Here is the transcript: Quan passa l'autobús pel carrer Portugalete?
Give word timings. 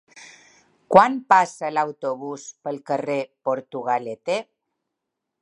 Quan 0.95 1.17
passa 1.33 1.69
l'autobús 1.75 2.47
pel 2.65 2.81
carrer 2.89 3.19
Portugalete? 3.51 4.41